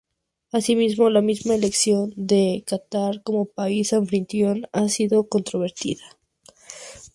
[0.51, 6.03] Asimismo, la misma elección de Catar como país anfitrión ha sido controvertida.